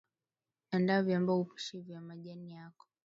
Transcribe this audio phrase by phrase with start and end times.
[0.71, 2.87] andaa viamba upishi vya majani yako